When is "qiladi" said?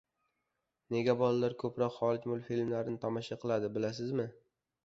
3.45-3.73